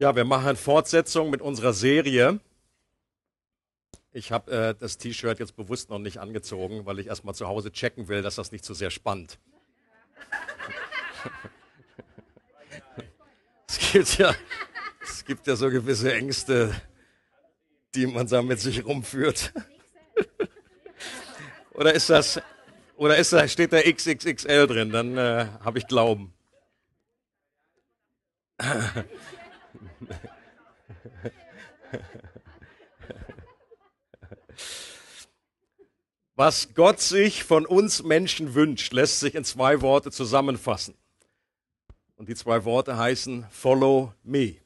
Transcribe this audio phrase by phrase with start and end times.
[0.00, 2.40] Ja, wir machen Fortsetzung mit unserer Serie.
[4.10, 7.70] Ich habe äh, das T-Shirt jetzt bewusst noch nicht angezogen, weil ich erstmal zu Hause
[7.70, 9.38] checken will, dass das nicht zu sehr spannt.
[13.68, 14.34] es, gibt ja,
[15.00, 16.74] es gibt ja so gewisse Ängste,
[17.94, 19.52] die man da mit sich rumführt.
[21.72, 22.42] oder ist das,
[22.96, 24.90] oder ist da, steht da XXXL drin?
[24.90, 26.34] Dann äh, habe ich Glauben.
[36.36, 40.94] Was Gott sich von uns Menschen wünscht, lässt sich in zwei Worte zusammenfassen.
[42.16, 44.56] Und die zwei Worte heißen Follow me.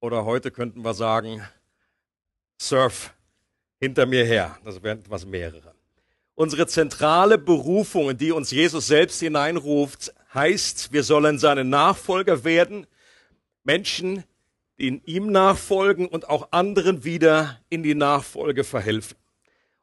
[0.00, 1.42] Oder heute könnten wir sagen,
[2.58, 3.12] Surf
[3.80, 4.58] hinter mir her.
[4.64, 5.74] Das wären etwas mehrere.
[6.34, 12.86] Unsere zentrale Berufung, in die uns Jesus selbst hineinruft, heißt, wir sollen seine Nachfolger werden,
[13.64, 14.24] Menschen,
[14.80, 19.16] die in ihm nachfolgen und auch anderen wieder in die Nachfolge verhelfen.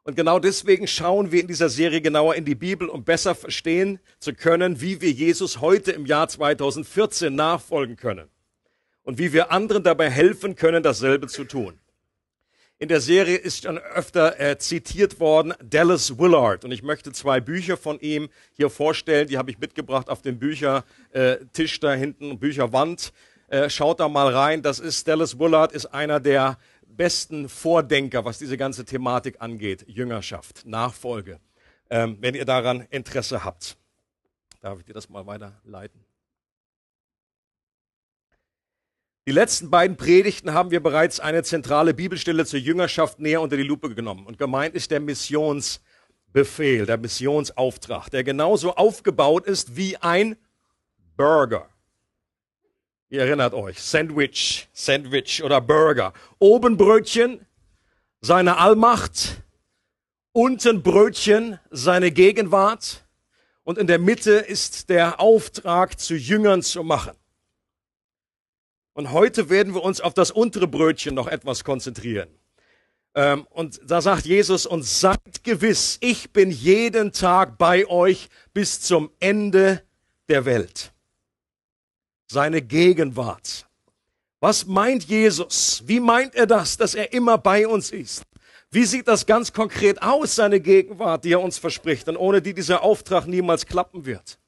[0.02, 4.00] Und genau deswegen schauen wir in dieser Serie genauer in die Bibel, um besser verstehen
[4.18, 8.28] zu können, wie wir Jesus heute im Jahr 2014 nachfolgen können
[9.02, 11.78] und wie wir anderen dabei helfen können, dasselbe zu tun.
[12.78, 17.40] In der Serie ist schon öfter äh, zitiert worden Dallas Willard und ich möchte zwei
[17.40, 19.28] Bücher von ihm hier vorstellen.
[19.28, 23.12] Die habe ich mitgebracht auf dem Büchertisch äh, da hinten, Bücherwand.
[23.48, 24.62] Äh, schaut da mal rein.
[24.62, 29.84] Das ist Dallas Willard, ist einer der besten Vordenker, was diese ganze Thematik angeht.
[29.88, 31.40] Jüngerschaft, Nachfolge.
[31.90, 33.78] Ähm, wenn ihr daran Interesse habt.
[34.60, 36.04] Darf ich dir das mal weiterleiten?
[39.26, 43.62] Die letzten beiden Predigten haben wir bereits eine zentrale Bibelstelle zur Jüngerschaft näher unter die
[43.62, 44.26] Lupe genommen.
[44.26, 50.36] Und gemeint ist der Missionsbefehl, der Missionsauftrag, der genauso aufgebaut ist wie ein
[51.16, 51.68] Burger.
[53.10, 56.12] Ihr erinnert euch, Sandwich, Sandwich oder Burger.
[56.38, 57.46] Oben Brötchen,
[58.20, 59.42] seine Allmacht,
[60.32, 63.06] unten Brötchen, seine Gegenwart
[63.64, 67.16] und in der Mitte ist der Auftrag, zu Jüngern zu machen.
[68.92, 72.28] Und heute werden wir uns auf das untere Brötchen noch etwas konzentrieren.
[73.14, 78.82] Ähm, und da sagt Jesus, und seid gewiss, ich bin jeden Tag bei euch bis
[78.82, 79.82] zum Ende
[80.28, 80.92] der Welt
[82.28, 83.66] seine Gegenwart.
[84.40, 85.82] Was meint Jesus?
[85.86, 88.22] Wie meint er das, dass er immer bei uns ist?
[88.70, 92.54] Wie sieht das ganz konkret aus, seine Gegenwart, die er uns verspricht und ohne die
[92.54, 94.38] dieser Auftrag niemals klappen wird?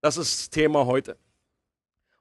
[0.00, 1.16] Das ist Thema heute.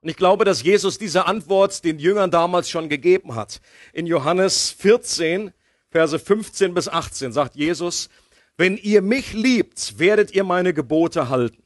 [0.02, 3.62] Und ich glaube, dass Jesus diese Antwort den Jüngern damals schon gegeben hat.
[3.94, 5.54] In Johannes 14,
[5.90, 8.10] Verse 15 bis 18 sagt Jesus,
[8.58, 11.62] wenn ihr mich liebt, werdet ihr meine Gebote halten.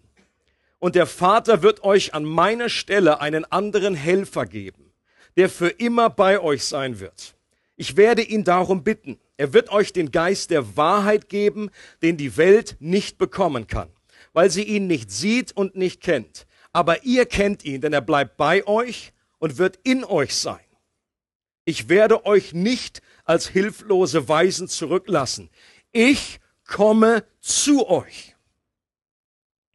[0.86, 4.94] Und der Vater wird euch an meiner Stelle einen anderen Helfer geben,
[5.36, 7.36] der für immer bei euch sein wird.
[7.76, 9.20] Ich werde ihn darum bitten.
[9.36, 11.72] Er wird euch den Geist der Wahrheit geben,
[12.04, 13.90] den die Welt nicht bekommen kann,
[14.34, 16.46] weil sie ihn nicht sieht und nicht kennt.
[16.72, 20.68] Aber ihr kennt ihn, denn er bleibt bei euch und wird in euch sein.
[21.64, 25.50] Ich werde euch nicht als hilflose Weisen zurücklassen.
[25.92, 28.35] Ich komme zu euch.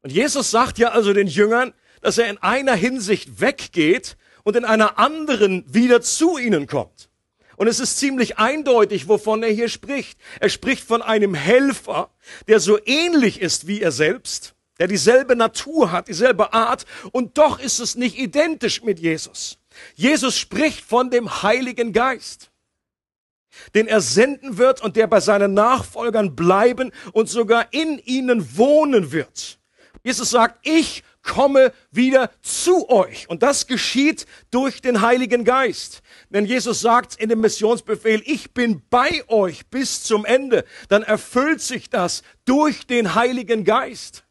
[0.03, 4.65] Und Jesus sagt ja also den Jüngern, dass er in einer Hinsicht weggeht und in
[4.65, 7.11] einer anderen wieder zu ihnen kommt.
[7.57, 10.19] Und es ist ziemlich eindeutig, wovon er hier spricht.
[10.41, 12.11] Er spricht von einem Helfer,
[12.49, 17.61] der so ähnlich ist wie er selbst, der dieselbe Natur hat, dieselbe Art, und doch
[17.61, 19.59] ist es nicht identisch mit Jesus.
[19.95, 22.51] Jesus spricht von dem Heiligen Geist,
[23.75, 29.13] den er senden wird und der bei seinen Nachfolgern bleiben und sogar in ihnen wohnen
[29.13, 29.60] wird.
[30.03, 33.29] Jesus sagt, ich komme wieder zu euch.
[33.29, 36.03] Und das geschieht durch den Heiligen Geist.
[36.31, 41.61] Wenn Jesus sagt in dem Missionsbefehl, ich bin bei euch bis zum Ende, dann erfüllt
[41.61, 44.25] sich das durch den Heiligen Geist.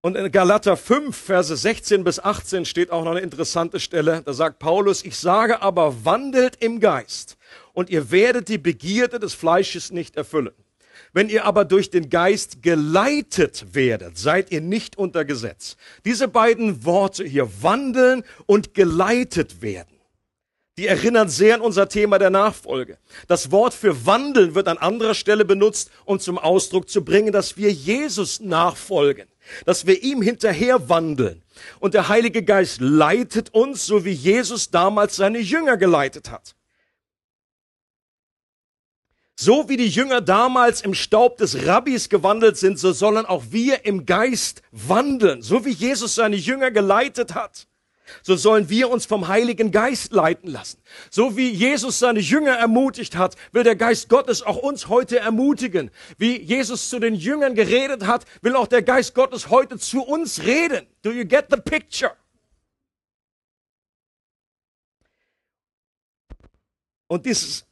[0.00, 4.22] Und in Galater 5, Verse 16 bis 18 steht auch noch eine interessante Stelle.
[4.24, 7.36] Da sagt Paulus, ich sage aber, wandelt im Geist
[7.72, 10.54] und ihr werdet die Begierde des Fleisches nicht erfüllen.
[11.16, 15.78] Wenn ihr aber durch den Geist geleitet werdet, seid ihr nicht unter Gesetz.
[16.04, 19.96] Diese beiden Worte hier, wandeln und geleitet werden,
[20.76, 22.98] die erinnern sehr an unser Thema der Nachfolge.
[23.28, 27.56] Das Wort für wandeln wird an anderer Stelle benutzt, um zum Ausdruck zu bringen, dass
[27.56, 29.26] wir Jesus nachfolgen,
[29.64, 31.42] dass wir ihm hinterher wandeln.
[31.80, 36.56] Und der Heilige Geist leitet uns, so wie Jesus damals seine Jünger geleitet hat.
[39.38, 43.84] So wie die Jünger damals im Staub des Rabbis gewandelt sind, so sollen auch wir
[43.84, 47.66] im Geist wandeln, so wie Jesus seine Jünger geleitet hat.
[48.22, 50.80] so sollen wir uns vom Heiligen Geist leiten lassen.
[51.10, 55.90] So wie Jesus seine Jünger ermutigt hat, will der Geist Gottes auch uns heute ermutigen.
[56.16, 60.44] Wie Jesus zu den Jüngern geredet hat, will auch der Geist Gottes heute zu uns
[60.44, 60.86] reden.
[61.02, 62.12] Do you get the picture?
[67.08, 67.65] Und dieses,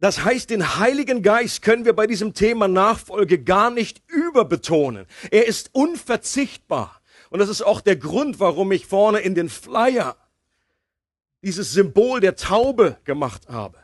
[0.00, 5.06] das heißt, den Heiligen Geist können wir bei diesem Thema Nachfolge gar nicht überbetonen.
[5.30, 7.00] Er ist unverzichtbar.
[7.30, 10.16] Und das ist auch der Grund, warum ich vorne in den Flyer
[11.42, 13.78] dieses Symbol der Taube gemacht habe.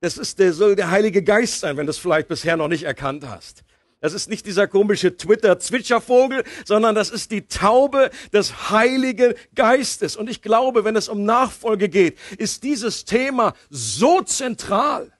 [0.00, 2.84] Das ist der, soll der Heilige Geist sein, wenn du es vielleicht bisher noch nicht
[2.84, 3.64] erkannt hast.
[4.00, 10.14] Das ist nicht dieser komische Twitter-Zwitschervogel, sondern das ist die Taube des Heiligen Geistes.
[10.14, 15.13] Und ich glaube, wenn es um Nachfolge geht, ist dieses Thema so zentral.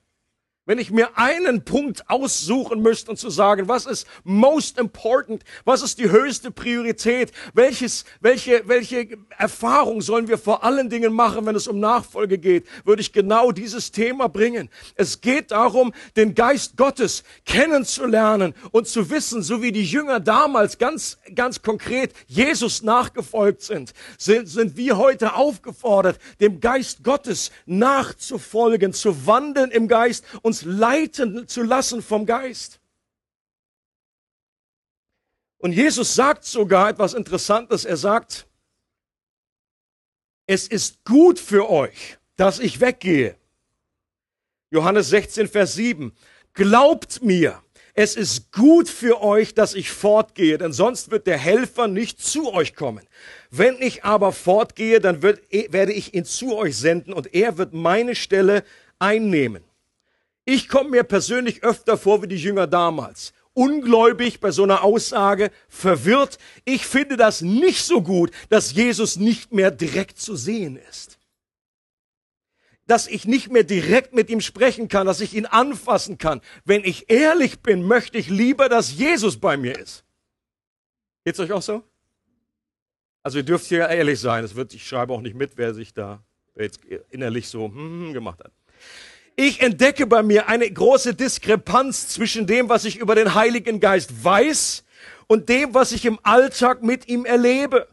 [0.67, 5.83] Wenn ich mir einen Punkt aussuchen müsste und zu sagen, was ist most important, was
[5.83, 11.55] ist die höchste Priorität, welches, welche, welche Erfahrung sollen wir vor allen Dingen machen, wenn
[11.55, 14.69] es um Nachfolge geht, würde ich genau dieses Thema bringen.
[14.95, 20.79] Es geht darum, den Geist Gottes kennenzulernen und zu wissen, so wie die Jünger damals
[20.79, 28.93] ganz, ganz konkret Jesus nachgefolgt sind, sind, sind wir heute aufgefordert, dem Geist Gottes nachzufolgen,
[28.93, 32.79] zu wandeln im Geist und uns leiten zu lassen vom Geist.
[35.57, 37.85] Und Jesus sagt sogar etwas Interessantes.
[37.85, 38.47] Er sagt,
[40.45, 43.35] es ist gut für euch, dass ich weggehe.
[44.69, 46.13] Johannes 16, Vers 7.
[46.53, 47.61] Glaubt mir,
[47.93, 52.53] es ist gut für euch, dass ich fortgehe, denn sonst wird der Helfer nicht zu
[52.53, 53.07] euch kommen.
[53.49, 55.41] Wenn ich aber fortgehe, dann wird,
[55.71, 58.63] werde ich ihn zu euch senden und er wird meine Stelle
[58.99, 59.63] einnehmen.
[60.45, 63.33] Ich komme mir persönlich öfter vor wie die Jünger damals.
[63.53, 66.37] Ungläubig bei so einer Aussage, verwirrt.
[66.65, 71.17] Ich finde das nicht so gut, dass Jesus nicht mehr direkt zu sehen ist.
[72.85, 76.41] Dass ich nicht mehr direkt mit ihm sprechen kann, dass ich ihn anfassen kann.
[76.63, 80.03] Wenn ich ehrlich bin, möchte ich lieber, dass Jesus bei mir ist.
[81.23, 81.81] Geht's euch auch so?
[83.23, 84.43] Also ihr dürft hier ehrlich sein.
[84.43, 86.23] Es wird, ich schreibe auch nicht mit, wer sich da
[86.55, 88.51] jetzt innerlich so hm, gemacht hat
[89.35, 94.23] ich entdecke bei mir eine große Diskrepanz zwischen dem, was ich über den Heiligen Geist
[94.23, 94.83] weiß
[95.27, 97.87] und dem, was ich im Alltag mit ihm erlebe.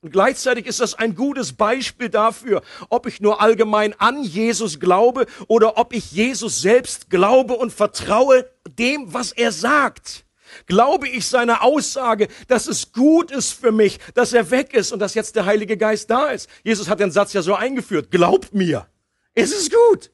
[0.00, 5.26] Und gleichzeitig ist das ein gutes Beispiel dafür, ob ich nur allgemein an Jesus glaube
[5.48, 10.24] oder ob ich Jesus selbst glaube und vertraue dem, was er sagt.
[10.66, 14.98] Glaube ich seiner Aussage, dass es gut ist für mich, dass er weg ist und
[14.98, 16.48] dass jetzt der Heilige Geist da ist.
[16.64, 18.10] Jesus hat den Satz ja so eingeführt.
[18.10, 18.86] Glaubt mir.
[19.34, 20.10] Es ist gut.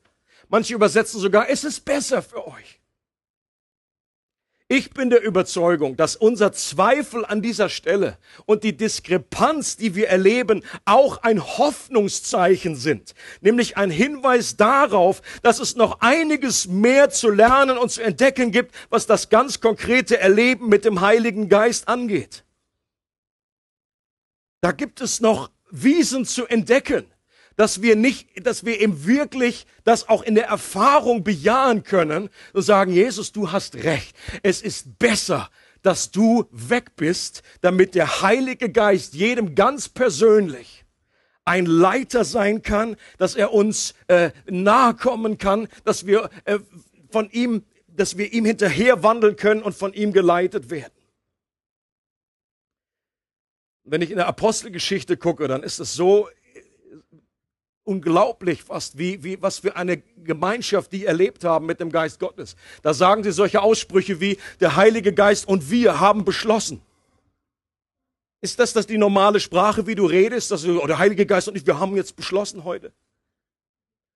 [0.54, 2.80] Manche übersetzen sogar, es ist besser für euch.
[4.68, 10.06] Ich bin der Überzeugung, dass unser Zweifel an dieser Stelle und die Diskrepanz, die wir
[10.06, 17.30] erleben, auch ein Hoffnungszeichen sind, nämlich ein Hinweis darauf, dass es noch einiges mehr zu
[17.30, 22.44] lernen und zu entdecken gibt, was das ganz konkrete Erleben mit dem Heiligen Geist angeht.
[24.60, 27.06] Da gibt es noch Wiesen zu entdecken
[27.56, 32.62] dass wir nicht, dass wir eben wirklich das auch in der Erfahrung bejahen können und
[32.62, 34.16] sagen, Jesus, du hast recht.
[34.42, 35.50] Es ist besser,
[35.82, 40.84] dass du weg bist, damit der Heilige Geist jedem ganz persönlich
[41.44, 46.58] ein Leiter sein kann, dass er uns äh, nahe kommen kann, dass wir äh,
[47.10, 50.92] von ihm, dass wir ihm hinterher wandeln können und von ihm geleitet werden.
[53.84, 56.28] Wenn ich in der Apostelgeschichte gucke, dann ist es so,
[57.84, 62.56] unglaublich fast, wie, wie, was für eine Gemeinschaft die erlebt haben mit dem Geist Gottes.
[62.82, 66.80] Da sagen sie solche Aussprüche wie, der Heilige Geist und wir haben beschlossen.
[68.40, 70.50] Ist das das die normale Sprache, wie du redest?
[70.50, 72.92] Dass du, oh, der Heilige Geist und ich, wir haben jetzt beschlossen heute.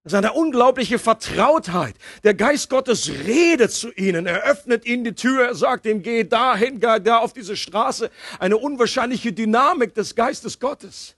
[0.04, 1.94] Das ist eine unglaubliche Vertrautheit.
[2.24, 4.26] Der Geist Gottes redet zu ihnen.
[4.26, 5.48] Er öffnet ihnen die Tür.
[5.48, 8.10] Er sagt ihnen, geh dahin, geh da auf diese Straße.
[8.38, 11.17] Eine unwahrscheinliche Dynamik des Geistes Gottes.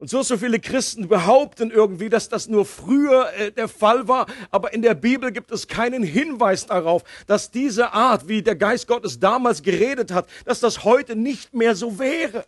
[0.00, 4.26] Und so, so viele Christen behaupten irgendwie, dass das nur früher äh, der Fall war,
[4.52, 8.86] aber in der Bibel gibt es keinen Hinweis darauf, dass diese Art, wie der Geist
[8.86, 12.46] Gottes damals geredet hat, dass das heute nicht mehr so wäre,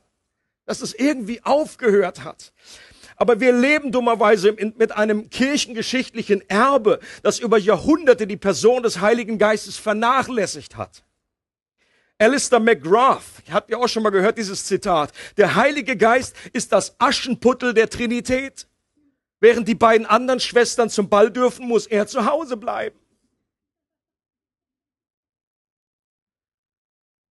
[0.64, 2.52] dass es irgendwie aufgehört hat.
[3.16, 9.38] Aber wir leben dummerweise mit einem kirchengeschichtlichen Erbe, das über Jahrhunderte die Person des Heiligen
[9.38, 11.02] Geistes vernachlässigt hat.
[12.21, 15.11] Alistair McGrath, habt ihr auch schon mal gehört, dieses Zitat.
[15.39, 18.69] Der Heilige Geist ist das Aschenputtel der Trinität.
[19.41, 22.99] Während die beiden anderen Schwestern zum Ball dürfen, muss er zu Hause bleiben.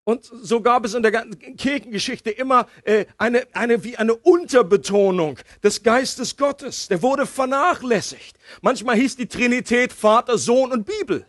[0.05, 5.37] Und so gab es in der ganzen Kirchengeschichte immer äh, eine, eine, wie eine Unterbetonung
[5.61, 6.87] des Geistes Gottes.
[6.87, 8.39] Der wurde vernachlässigt.
[8.63, 11.27] Manchmal hieß die Trinität Vater, Sohn und Bibel.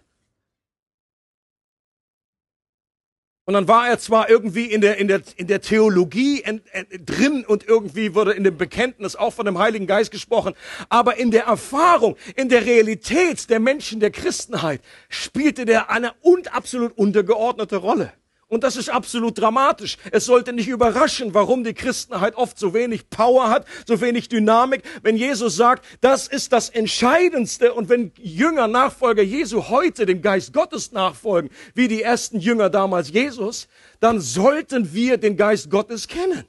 [3.46, 6.88] Und dann war er zwar irgendwie in der, in der, in der Theologie ent, ent,
[7.06, 10.54] drin und irgendwie wurde in dem Bekenntnis auch von dem Heiligen Geist gesprochen,
[10.88, 16.54] aber in der Erfahrung, in der Realität der Menschen der Christenheit spielte der eine und
[16.54, 18.12] absolut untergeordnete Rolle.
[18.50, 19.96] Und das ist absolut dramatisch.
[20.10, 24.82] Es sollte nicht überraschen, warum die Christenheit oft so wenig Power hat, so wenig Dynamik,
[25.02, 27.72] wenn Jesus sagt, das ist das Entscheidendste.
[27.72, 33.12] Und wenn Jünger, Nachfolger Jesu heute dem Geist Gottes nachfolgen, wie die ersten Jünger damals
[33.12, 33.68] Jesus,
[34.00, 36.44] dann sollten wir den Geist Gottes kennen.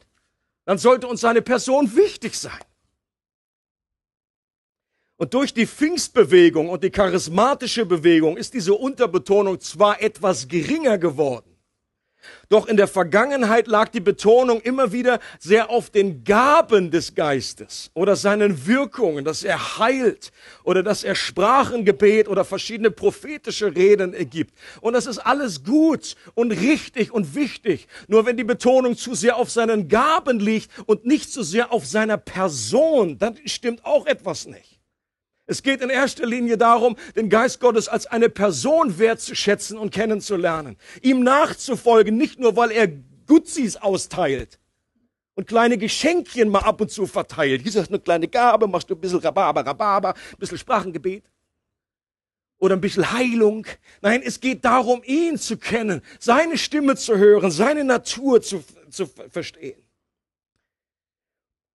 [0.66, 2.60] Dann sollte uns seine Person wichtig sein.
[5.18, 11.51] Und durch die Pfingstbewegung und die charismatische Bewegung ist diese Unterbetonung zwar etwas geringer geworden,
[12.50, 17.92] doch in der Vergangenheit lag die Betonung immer wieder sehr auf den Gaben des Geistes
[17.94, 20.32] oder seinen Wirkungen, dass er heilt
[20.64, 24.54] oder dass er Sprachengebet oder verschiedene prophetische Reden ergibt.
[24.82, 27.88] Und das ist alles gut und richtig und wichtig.
[28.08, 31.86] Nur wenn die Betonung zu sehr auf seinen Gaben liegt und nicht zu sehr auf
[31.86, 34.71] seiner Person, dann stimmt auch etwas nicht.
[35.52, 40.78] Es geht in erster Linie darum, den Geist Gottes als eine Person wertzuschätzen und kennenzulernen.
[41.02, 42.88] Ihm nachzufolgen, nicht nur, weil er
[43.28, 44.60] Gutsis austeilt
[45.36, 47.64] und kleine Geschenkchen mal ab und zu verteilt.
[47.64, 51.26] Hier ist eine kleine Gabe, machst du ein bisschen Rhabarber, Rhabarber, ein bisschen Sprachengebet
[52.58, 53.68] oder ein bisschen Heilung.
[54.02, 59.06] Nein, es geht darum, ihn zu kennen, seine Stimme zu hören, seine Natur zu, zu
[59.06, 59.84] verstehen.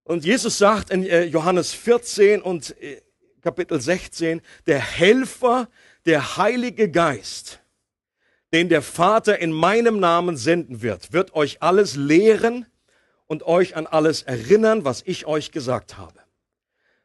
[0.05, 3.03] Und Jesus sagt in äh, Johannes 14 und äh,
[3.47, 5.69] Kapitel 16, der Helfer,
[6.05, 7.61] der Heilige Geist,
[8.53, 12.67] den der Vater in meinem Namen senden wird, wird euch alles lehren
[13.29, 16.19] und euch an alles erinnern, was ich euch gesagt habe.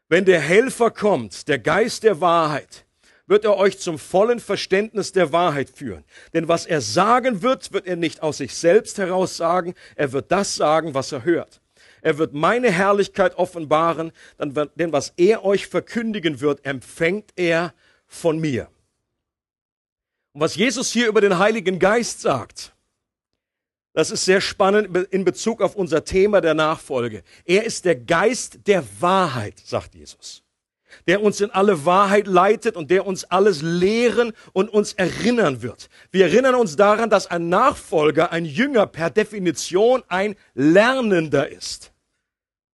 [0.10, 2.88] Wenn der Helfer kommt, der Geist der Wahrheit,
[3.27, 6.03] wird er euch zum vollen Verständnis der Wahrheit führen.
[6.33, 10.31] Denn was er sagen wird, wird er nicht aus sich selbst heraus sagen, er wird
[10.31, 11.61] das sagen, was er hört.
[12.01, 17.74] Er wird meine Herrlichkeit offenbaren, denn was er euch verkündigen wird, empfängt er
[18.08, 18.67] von mir.
[20.34, 22.74] Und was Jesus hier über den Heiligen Geist sagt,
[23.93, 27.24] das ist sehr spannend in Bezug auf unser Thema der Nachfolge.
[27.46, 30.43] Er ist der Geist der Wahrheit, sagt Jesus,
[31.08, 35.89] der uns in alle Wahrheit leitet und der uns alles lehren und uns erinnern wird.
[36.10, 41.90] Wir erinnern uns daran, dass ein Nachfolger, ein Jünger per Definition ein Lernender ist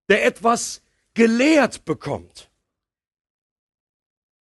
[0.09, 0.81] der etwas
[1.13, 2.49] gelehrt bekommt.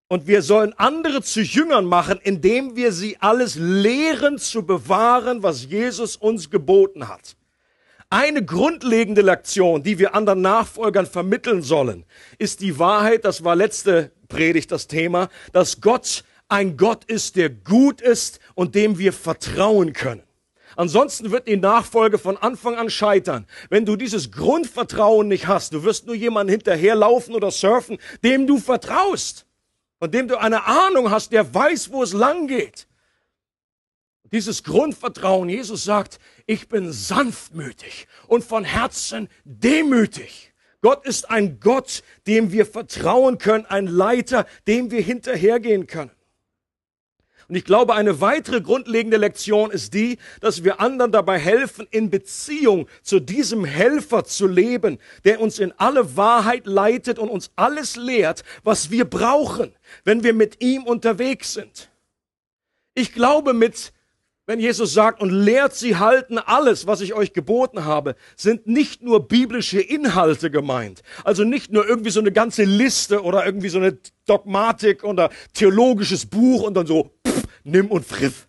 [0.08, 5.64] Und wir sollen andere zu Jüngern machen, indem wir sie alles lehren zu bewahren, was
[5.64, 7.36] Jesus uns geboten hat.
[8.10, 12.04] Eine grundlegende Lektion, die wir anderen Nachfolgern vermitteln sollen,
[12.38, 17.50] ist die Wahrheit, das war letzte Predigt das Thema, dass Gott ein Gott ist, der
[17.50, 20.23] gut ist und dem wir vertrauen können.
[20.76, 23.46] Ansonsten wird die Nachfolge von Anfang an scheitern.
[23.70, 28.58] Wenn du dieses Grundvertrauen nicht hast, du wirst nur jemanden hinterherlaufen oder surfen, dem du
[28.58, 29.46] vertraust,
[29.98, 32.86] von dem du eine Ahnung hast, der weiß, wo es lang geht.
[34.32, 40.52] Dieses Grundvertrauen, Jesus sagt, ich bin sanftmütig und von Herzen demütig.
[40.80, 46.10] Gott ist ein Gott, dem wir vertrauen können, ein Leiter, dem wir hinterhergehen können.
[47.48, 52.10] Und ich glaube, eine weitere grundlegende Lektion ist die, dass wir anderen dabei helfen, in
[52.10, 57.96] Beziehung zu diesem Helfer zu leben, der uns in alle Wahrheit leitet und uns alles
[57.96, 59.74] lehrt, was wir brauchen,
[60.04, 61.90] wenn wir mit ihm unterwegs sind.
[62.94, 63.92] Ich glaube mit
[64.46, 69.02] wenn Jesus sagt, und lehrt sie halten alles, was ich euch geboten habe, sind nicht
[69.02, 71.02] nur biblische Inhalte gemeint.
[71.24, 76.26] Also nicht nur irgendwie so eine ganze Liste oder irgendwie so eine Dogmatik oder theologisches
[76.26, 78.46] Buch und dann so, pff, nimm und friff.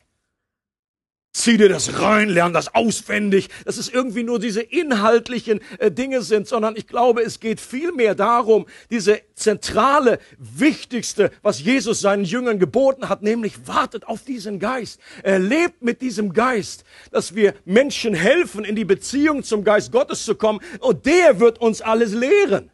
[1.35, 6.21] Zieh dir das rein, lern das auswendig, dass es irgendwie nur diese inhaltlichen äh, Dinge
[6.21, 12.57] sind, sondern ich glaube, es geht vielmehr darum, diese zentrale, wichtigste, was Jesus seinen Jüngern
[12.57, 15.01] geboten hat, nämlich wartet auf diesen Geist.
[15.23, 20.23] Er lebt mit diesem Geist, dass wir Menschen helfen, in die Beziehung zum Geist Gottes
[20.23, 22.71] zu kommen und der wird uns alles lehren.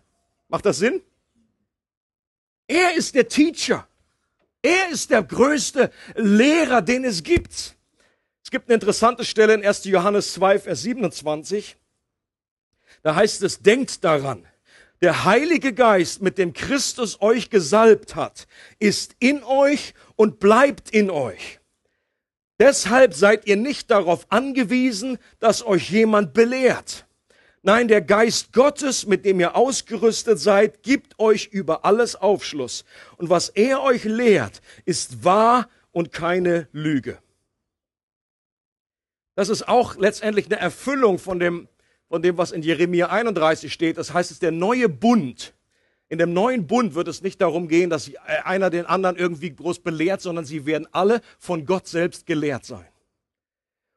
[0.50, 1.02] Macht das Sinn?
[2.68, 3.88] Er ist der Teacher.
[4.62, 7.76] Er ist der größte Lehrer, den es gibt.
[8.44, 9.86] Es gibt eine interessante Stelle in 1.
[9.86, 11.78] Johannes 2, Vers 27.
[13.04, 14.46] Da heißt es, denkt daran,
[15.02, 21.10] der Heilige Geist, mit dem Christus euch gesalbt hat, ist in euch und bleibt in
[21.10, 21.60] euch.
[22.60, 27.08] Deshalb seid ihr nicht darauf angewiesen, dass euch jemand belehrt.
[27.64, 32.86] Nein, der Geist Gottes, mit dem ihr ausgerüstet seid, gibt euch über alles Aufschluss.
[33.18, 37.18] Und was er euch lehrt, ist wahr und keine Lüge.
[39.36, 41.68] Das ist auch letztendlich eine Erfüllung von dem,
[42.08, 43.98] von dem, was in Jeremia 31 steht.
[43.98, 45.54] Das heißt, es ist der neue Bund.
[46.10, 48.12] In dem neuen Bund wird es nicht darum gehen, dass
[48.44, 52.91] einer den anderen irgendwie groß belehrt, sondern sie werden alle von Gott selbst gelehrt sein.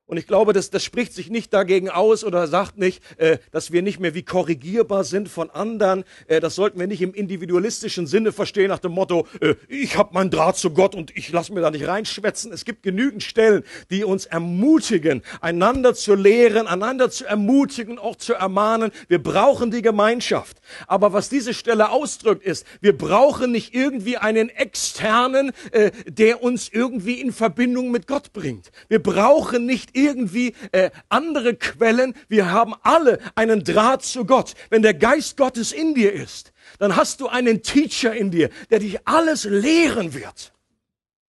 [0.07, 3.73] Und ich glaube, das, das spricht sich nicht dagegen aus oder sagt nicht, äh, dass
[3.73, 6.05] wir nicht mehr wie korrigierbar sind von anderen.
[6.27, 10.13] Äh, das sollten wir nicht im individualistischen Sinne verstehen nach dem Motto, äh, ich habe
[10.13, 12.53] meinen Draht zu Gott und ich lasse mir da nicht reinschwätzen.
[12.53, 18.35] Es gibt genügend Stellen, die uns ermutigen, einander zu lehren, einander zu ermutigen, auch zu
[18.35, 18.91] ermahnen.
[19.09, 20.59] Wir brauchen die Gemeinschaft.
[20.87, 26.69] Aber was diese Stelle ausdrückt, ist, wir brauchen nicht irgendwie einen externen, äh, der uns
[26.69, 28.71] irgendwie in Verbindung mit Gott bringt.
[28.89, 32.15] Wir brauchen nicht irgendwie äh, andere Quellen.
[32.29, 34.55] Wir haben alle einen Draht zu Gott.
[34.71, 38.81] Wenn der Geist Gottes in dir ist, dann hast du einen Teacher in dir, der
[38.81, 40.53] dich alles lehren wird.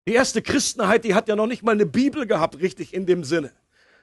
[0.07, 3.25] Die erste Christenheit, die hat ja noch nicht mal eine Bibel gehabt, richtig in dem
[3.25, 3.53] Sinne.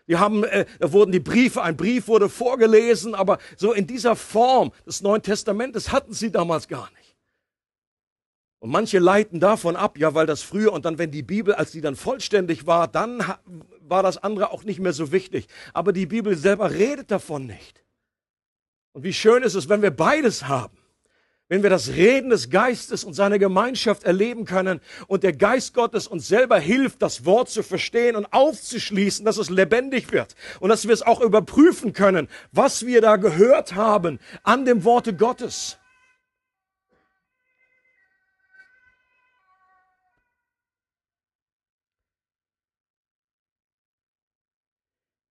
[0.07, 4.15] Die haben, äh, da wurden die Briefe, ein Brief wurde vorgelesen, aber so in dieser
[4.15, 7.15] Form des Neuen Testamentes hatten sie damals gar nicht.
[8.59, 11.71] Und manche leiten davon ab, ja, weil das früher und dann, wenn die Bibel, als
[11.71, 13.23] die dann vollständig war, dann
[13.89, 15.47] war das andere auch nicht mehr so wichtig.
[15.73, 17.83] Aber die Bibel selber redet davon nicht.
[18.93, 20.77] Und wie schön ist es, wenn wir beides haben.
[21.49, 26.05] Wenn wir das Reden des Geistes und seine Gemeinschaft erleben können und der Geist Gottes
[26.05, 30.87] uns selber hilft, das Wort zu verstehen und aufzuschließen, dass es lebendig wird und dass
[30.87, 35.77] wir es auch überprüfen können, was wir da gehört haben an dem Worte Gottes.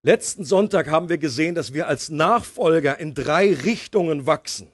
[0.07, 4.71] Letzten Sonntag haben wir gesehen, dass wir als Nachfolger in drei Richtungen wachsen.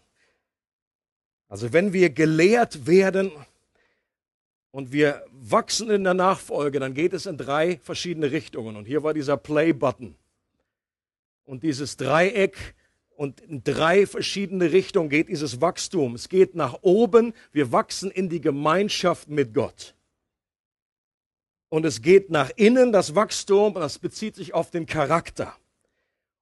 [1.49, 3.33] Also wenn wir gelehrt werden
[4.73, 8.77] und wir wachsen in der Nachfolge, dann geht es in drei verschiedene Richtungen.
[8.77, 10.17] Und hier war dieser Play-Button.
[11.47, 12.75] Und dieses Dreieck
[13.17, 16.15] und in drei verschiedene Richtungen geht dieses Wachstum.
[16.15, 19.95] Es geht nach oben, wir wachsen in die Gemeinschaft mit Gott
[21.73, 25.57] und es geht nach innen, das Wachstum, das bezieht sich auf den Charakter.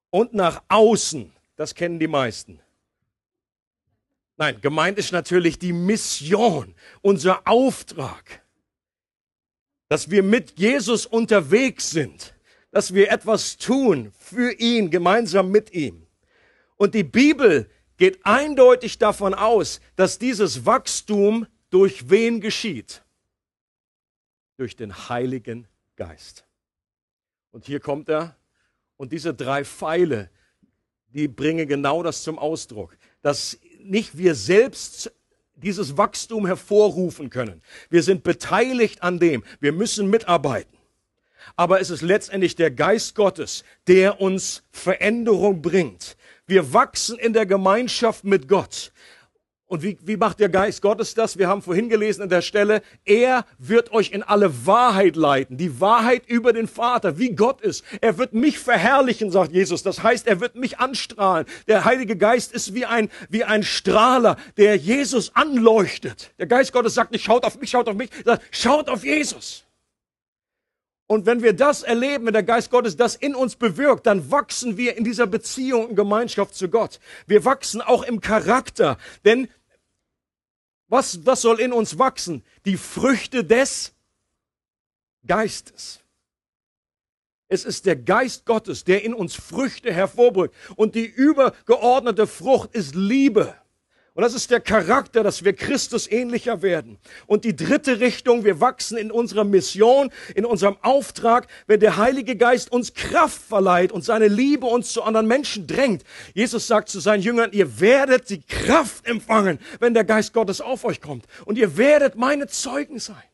[0.09, 2.59] Und nach außen, das kennen die meisten.
[4.35, 8.41] Nein, gemeint ist natürlich die Mission, unser Auftrag,
[9.87, 12.35] dass wir mit Jesus unterwegs sind,
[12.71, 16.05] dass wir etwas tun für ihn, gemeinsam mit ihm.
[16.75, 23.01] Und die Bibel geht eindeutig davon aus, dass dieses Wachstum durch wen geschieht?
[24.61, 26.45] Durch den Heiligen Geist.
[27.49, 28.35] Und hier kommt er.
[28.95, 30.29] Und diese drei Pfeile,
[31.07, 35.11] die bringen genau das zum Ausdruck, dass nicht wir selbst
[35.55, 37.63] dieses Wachstum hervorrufen können.
[37.89, 39.43] Wir sind beteiligt an dem.
[39.59, 40.77] Wir müssen mitarbeiten.
[41.55, 46.17] Aber es ist letztendlich der Geist Gottes, der uns Veränderung bringt.
[46.45, 48.93] Wir wachsen in der Gemeinschaft mit Gott.
[49.71, 51.37] Und wie, wie macht der Geist Gottes das?
[51.37, 55.55] Wir haben vorhin gelesen an der Stelle, er wird euch in alle Wahrheit leiten.
[55.55, 57.85] Die Wahrheit über den Vater, wie Gott ist.
[58.01, 59.81] Er wird mich verherrlichen, sagt Jesus.
[59.81, 61.45] Das heißt, er wird mich anstrahlen.
[61.69, 66.33] Der Heilige Geist ist wie ein, wie ein Strahler, der Jesus anleuchtet.
[66.37, 69.63] Der Geist Gottes sagt nicht, schaut auf mich, schaut auf mich, sagt, schaut auf Jesus.
[71.07, 74.75] Und wenn wir das erleben, wenn der Geist Gottes das in uns bewirkt, dann wachsen
[74.75, 76.99] wir in dieser Beziehung und Gemeinschaft zu Gott.
[77.25, 79.47] Wir wachsen auch im Charakter, denn
[80.91, 82.43] was, was soll in uns wachsen?
[82.65, 83.93] Die Früchte des
[85.25, 86.01] Geistes.
[87.47, 90.53] Es ist der Geist Gottes, der in uns Früchte hervorbringt.
[90.75, 93.55] Und die übergeordnete Frucht ist Liebe.
[94.13, 96.97] Und das ist der Charakter, dass wir Christus ähnlicher werden.
[97.27, 102.35] Und die dritte Richtung, wir wachsen in unserer Mission, in unserem Auftrag, wenn der Heilige
[102.35, 106.03] Geist uns Kraft verleiht und seine Liebe uns zu anderen Menschen drängt.
[106.33, 110.83] Jesus sagt zu seinen Jüngern, ihr werdet die Kraft empfangen, wenn der Geist Gottes auf
[110.83, 111.25] euch kommt.
[111.45, 113.30] Und ihr werdet meine Zeugen sein.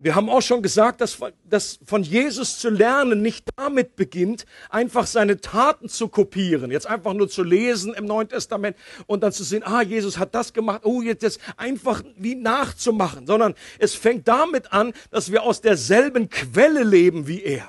[0.00, 5.08] Wir haben auch schon gesagt, dass, dass von Jesus zu lernen nicht damit beginnt, einfach
[5.08, 8.76] seine Taten zu kopieren, jetzt einfach nur zu lesen im Neuen Testament
[9.08, 13.26] und dann zu sehen, ah, Jesus hat das gemacht, oh, jetzt das einfach wie nachzumachen,
[13.26, 17.68] sondern es fängt damit an, dass wir aus derselben Quelle leben wie er.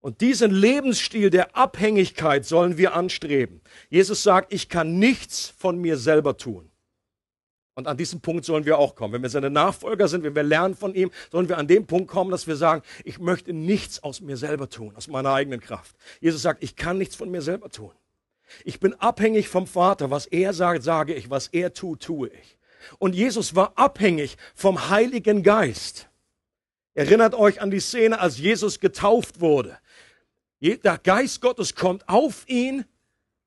[0.00, 3.60] Und diesen Lebensstil der Abhängigkeit sollen wir anstreben.
[3.90, 6.67] Jesus sagt, ich kann nichts von mir selber tun.
[7.78, 9.14] Und an diesen Punkt sollen wir auch kommen.
[9.14, 12.10] Wenn wir seine Nachfolger sind, wenn wir lernen von ihm, sollen wir an dem Punkt
[12.10, 15.94] kommen, dass wir sagen, ich möchte nichts aus mir selber tun, aus meiner eigenen Kraft.
[16.20, 17.92] Jesus sagt, ich kann nichts von mir selber tun.
[18.64, 20.10] Ich bin abhängig vom Vater.
[20.10, 21.30] Was er sagt, sage ich.
[21.30, 22.58] Was er tut, tue ich.
[22.98, 26.08] Und Jesus war abhängig vom Heiligen Geist.
[26.94, 29.78] Erinnert euch an die Szene, als Jesus getauft wurde.
[30.60, 32.86] Der Geist Gottes kommt auf ihn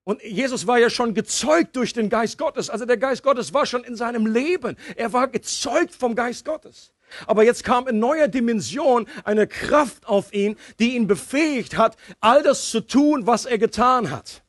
[0.03, 2.69] und Jesus war ja schon gezeugt durch den Geist Gottes.
[2.69, 4.75] Also der Geist Gottes war schon in seinem Leben.
[4.95, 6.91] Er war gezeugt vom Geist Gottes.
[7.27, 12.41] Aber jetzt kam in neuer Dimension eine Kraft auf ihn, die ihn befähigt hat, all
[12.41, 14.43] das zu tun, was er getan hat.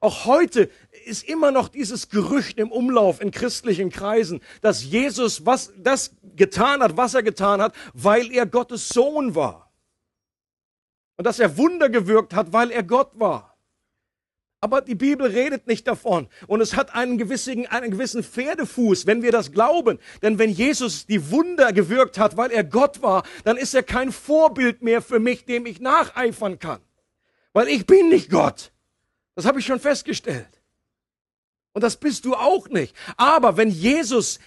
[0.00, 0.70] Auch heute
[1.04, 6.80] ist immer noch dieses Gerücht im Umlauf in christlichen Kreisen, dass Jesus was, das getan
[6.80, 9.72] hat, was er getan hat, weil er Gottes Sohn war.
[11.16, 13.55] Und dass er Wunder gewirkt hat, weil er Gott war.
[14.60, 16.28] Aber die Bibel redet nicht davon.
[16.46, 19.98] Und es hat einen gewissen, einen gewissen Pferdefuß, wenn wir das glauben.
[20.22, 24.12] Denn wenn Jesus die Wunder gewirkt hat, weil er Gott war, dann ist er kein
[24.12, 26.80] Vorbild mehr für mich, dem ich nacheifern kann.
[27.52, 28.72] Weil ich bin nicht Gott.
[29.34, 30.48] Das habe ich schon festgestellt.
[31.72, 32.96] Und das bist du auch nicht.
[33.18, 34.38] Aber wenn Jesus,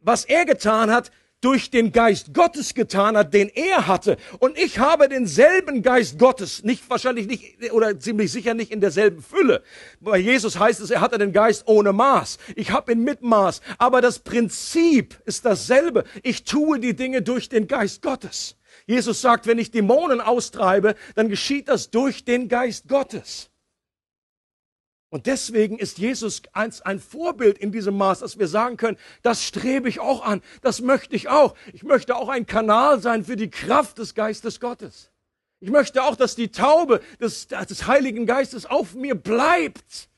[0.00, 1.10] was er getan hat,
[1.46, 4.16] durch den Geist Gottes getan hat, den er hatte.
[4.40, 9.22] Und ich habe denselben Geist Gottes, nicht wahrscheinlich nicht oder ziemlich sicher nicht in derselben
[9.22, 9.62] Fülle.
[10.00, 12.38] Bei Jesus heißt es, er hatte den Geist ohne Maß.
[12.56, 13.60] Ich habe ihn mit Maß.
[13.78, 16.02] Aber das Prinzip ist dasselbe.
[16.24, 18.56] Ich tue die Dinge durch den Geist Gottes.
[18.88, 23.50] Jesus sagt, wenn ich Dämonen austreibe, dann geschieht das durch den Geist Gottes.
[25.16, 29.42] Und deswegen ist Jesus eins ein Vorbild in diesem Maß, dass wir sagen können, das
[29.42, 31.54] strebe ich auch an, das möchte ich auch.
[31.72, 35.10] Ich möchte auch ein Kanal sein für die Kraft des Geistes Gottes.
[35.58, 40.10] Ich möchte auch, dass die Taube des, des Heiligen Geistes auf mir bleibt.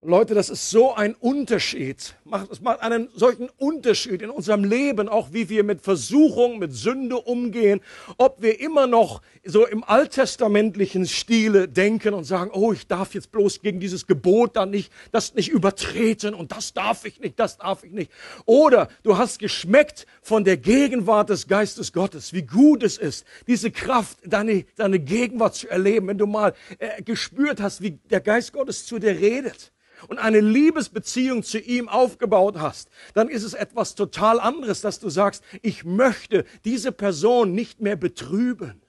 [0.00, 2.14] Leute, das ist so ein Unterschied.
[2.52, 7.16] Es macht einen solchen Unterschied in unserem Leben, auch wie wir mit Versuchung, mit Sünde
[7.16, 7.80] umgehen.
[8.16, 13.32] Ob wir immer noch so im alttestamentlichen Stile denken und sagen, oh, ich darf jetzt
[13.32, 17.58] bloß gegen dieses Gebot da nicht, das nicht übertreten und das darf ich nicht, das
[17.58, 18.12] darf ich nicht.
[18.46, 23.72] Oder du hast geschmeckt von der Gegenwart des Geistes Gottes, wie gut es ist, diese
[23.72, 28.52] Kraft, deine, deine Gegenwart zu erleben, wenn du mal äh, gespürt hast, wie der Geist
[28.52, 29.72] Gottes zu dir redet
[30.06, 35.10] und eine Liebesbeziehung zu ihm aufgebaut hast, dann ist es etwas total anderes, dass du
[35.10, 38.80] sagst, ich möchte diese Person nicht mehr betrüben.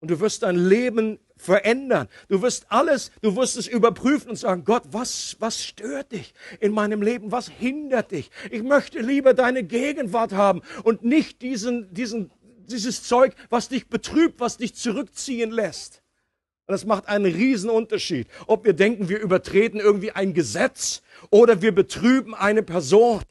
[0.00, 2.08] Und du wirst dein Leben verändern.
[2.28, 6.72] Du wirst alles, du wirst es überprüfen und sagen, Gott, was, was stört dich in
[6.72, 7.32] meinem Leben?
[7.32, 8.30] Was hindert dich?
[8.50, 12.30] Ich möchte lieber deine Gegenwart haben und nicht diesen, diesen,
[12.66, 16.02] dieses Zeug, was dich betrübt, was dich zurückziehen lässt.
[16.66, 21.62] Und das macht einen riesen Unterschied, ob wir denken, wir übertreten irgendwie ein Gesetz oder
[21.62, 23.22] wir betrüben eine Person.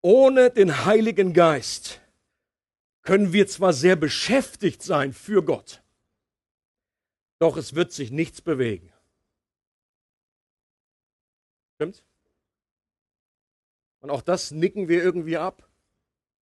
[0.00, 2.00] Ohne den Heiligen Geist
[3.02, 5.82] können wir zwar sehr beschäftigt sein für Gott,
[7.40, 8.92] doch es wird sich nichts bewegen.
[11.76, 12.04] Stimmt's?
[14.02, 15.66] Und auch das nicken wir irgendwie ab.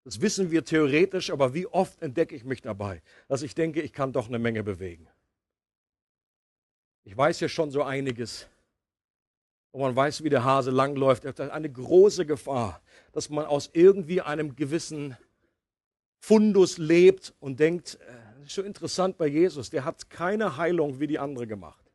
[0.05, 3.93] Das wissen wir theoretisch, aber wie oft entdecke ich mich dabei, dass ich denke, ich
[3.93, 5.09] kann doch eine Menge bewegen.
[7.05, 8.47] Ich weiß ja schon so einiges.
[9.73, 11.25] Und man weiß, wie der Hase langläuft.
[11.25, 12.81] Es ist eine große Gefahr,
[13.13, 15.17] dass man aus irgendwie einem gewissen
[16.21, 21.01] Fundus lebt und denkt, äh, das ist so interessant bei Jesus, der hat keine Heilung
[21.01, 21.88] wie die andere gemacht.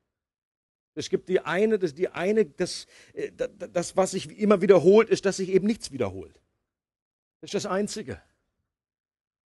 [0.96, 5.26] Es gibt die eine, das, die eine, das, äh, das, was sich immer wiederholt, ist,
[5.26, 6.40] dass sich eben nichts wiederholt.
[7.42, 8.22] Das ist das Einzige.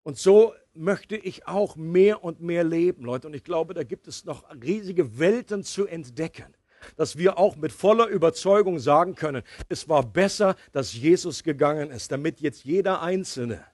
[0.02, 3.26] Und so möchte ich auch mehr und mehr leben, Leute.
[3.26, 6.54] Und ich glaube, da gibt es noch riesige Welten zu entdecken,
[6.96, 12.12] dass wir auch mit voller Überzeugung sagen können, es war besser, dass Jesus gegangen ist,
[12.12, 13.64] damit jetzt jeder Einzelne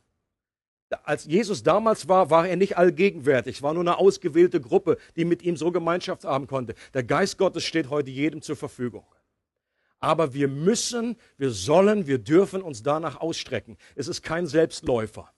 [1.05, 3.63] als Jesus damals war, war er nicht allgegenwärtig.
[3.63, 6.75] War nur eine ausgewählte Gruppe, die mit ihm so Gemeinschaft haben konnte.
[6.95, 9.05] Der Geist Gottes steht heute jedem zur Verfügung.
[10.01, 13.77] Aber wir müssen, wir sollen, wir dürfen uns danach ausstrecken.
[13.95, 15.33] Es ist kein Selbstläufer.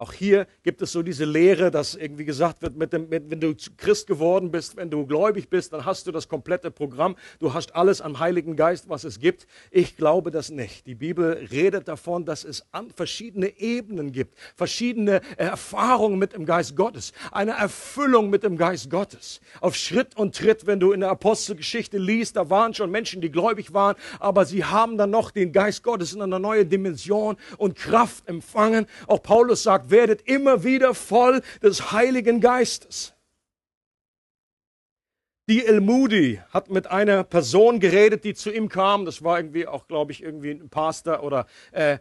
[0.00, 3.38] Auch hier gibt es so diese Lehre, dass irgendwie gesagt wird, mit dem, mit, wenn
[3.38, 7.16] du Christ geworden bist, wenn du gläubig bist, dann hast du das komplette Programm.
[7.38, 9.46] Du hast alles am Heiligen Geist, was es gibt.
[9.70, 10.86] Ich glaube das nicht.
[10.86, 12.64] Die Bibel redet davon, dass es
[12.96, 19.42] verschiedene Ebenen gibt, verschiedene Erfahrungen mit dem Geist Gottes, eine Erfüllung mit dem Geist Gottes.
[19.60, 23.30] Auf Schritt und Tritt, wenn du in der Apostelgeschichte liest, da waren schon Menschen, die
[23.30, 27.76] gläubig waren, aber sie haben dann noch den Geist Gottes in einer neuen Dimension und
[27.76, 28.86] Kraft empfangen.
[29.06, 33.14] Auch Paulus sagt, werdet immer wieder voll des Heiligen Geistes.
[35.48, 39.04] Die El Moody hat mit einer Person geredet, die zu ihm kam.
[39.04, 41.98] Das war irgendwie auch, glaube ich, irgendwie ein Pastor oder äh,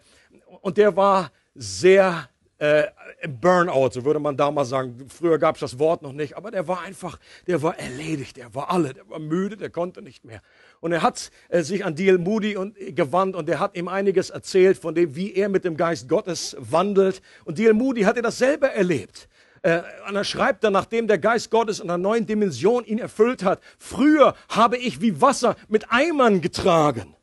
[0.62, 2.87] und der war sehr äh,
[3.27, 5.07] Burnout, so würde man damals sagen.
[5.09, 7.17] Früher gab es das Wort noch nicht, aber der war einfach,
[7.47, 10.41] der war erledigt, der war alle, der war müde, der konnte nicht mehr.
[10.81, 12.17] Und er hat äh, sich an D.L.
[12.17, 15.63] Moody und, äh, gewandt und er hat ihm einiges erzählt von dem, wie er mit
[15.63, 17.21] dem Geist Gottes wandelt.
[17.45, 17.73] Und D.L.
[17.73, 19.29] Moody hatte das selber erlebt.
[19.61, 23.43] Äh, und er schreibt dann, nachdem der Geist Gottes in einer neuen Dimension ihn erfüllt
[23.43, 27.15] hat, früher habe ich wie Wasser mit Eimern getragen.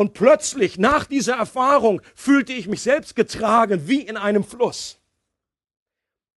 [0.00, 4.98] Und plötzlich, nach dieser Erfahrung, fühlte ich mich selbst getragen wie in einem Fluss.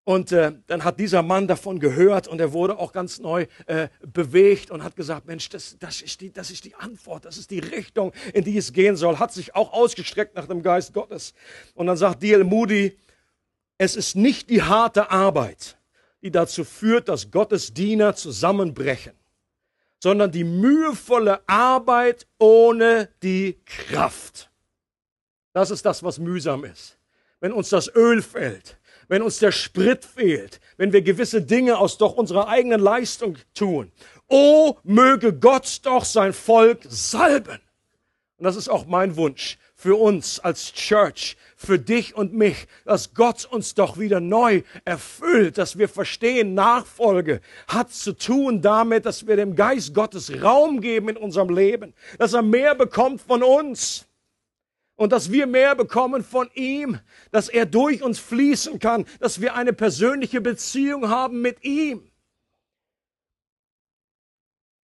[0.04, 3.88] Und äh, dann hat dieser Mann davon gehört und er wurde auch ganz neu äh,
[4.02, 7.52] bewegt und hat gesagt, Mensch, das, das, ist die, das ist die Antwort, das ist
[7.52, 9.17] die Richtung, in die es gehen soll.
[9.17, 11.34] Hat sich auch ausgestreckt nach dem Geist Gottes.
[11.73, 12.43] Und dann sagt D.L.
[12.43, 12.97] Moody,
[13.78, 15.78] es ist nicht die harte Arbeit,
[16.21, 19.13] die dazu führt, dass Gottes Diener zusammenbrechen,
[20.04, 24.52] sondern die mühevolle Arbeit ohne die Kraft.
[25.54, 26.98] Das ist das, was mühsam ist.
[27.39, 31.98] Wenn uns das Öl fällt, wenn uns der Sprit fehlt, wenn wir gewisse Dinge aus
[31.98, 33.94] doch unserer eigenen Leistung tun.
[34.28, 37.62] Oh, möge Gott doch sein Volk salben.
[38.36, 43.13] Und das ist auch mein Wunsch für uns als Church, für dich und mich, dass
[43.13, 49.28] Gott uns doch wieder neu erfüllt, dass wir verstehen, Nachfolge hat zu tun damit, dass
[49.28, 54.08] wir dem Geist Gottes Raum geben in unserem Leben, dass er mehr bekommt von uns
[54.95, 56.99] und dass wir mehr bekommen von ihm,
[57.32, 62.10] dass er durch uns fließen kann, dass wir eine persönliche Beziehung haben mit ihm.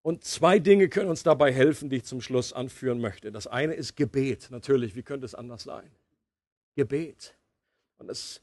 [0.03, 3.31] Und zwei Dinge können uns dabei helfen, die ich zum Schluss anführen möchte.
[3.31, 5.89] Das eine ist Gebet, natürlich, wie könnte es anders sein?
[6.75, 7.35] Gebet.
[7.97, 8.41] Und es,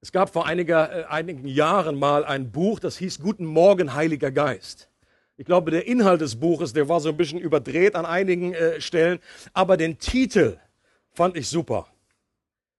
[0.00, 4.30] es gab vor einiger, äh, einigen Jahren mal ein Buch, das hieß Guten Morgen, Heiliger
[4.30, 4.88] Geist.
[5.36, 8.80] Ich glaube, der Inhalt des Buches, der war so ein bisschen überdreht an einigen äh,
[8.80, 9.18] Stellen,
[9.52, 10.58] aber den Titel
[11.12, 11.86] fand ich super.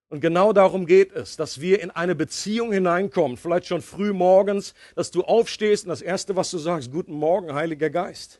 [0.09, 4.75] Und genau darum geht es, dass wir in eine Beziehung hineinkommen, vielleicht schon früh morgens,
[4.95, 8.39] dass du aufstehst und das Erste, was du sagst, guten Morgen, Heiliger Geist.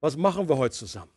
[0.00, 1.12] Was machen wir heute zusammen?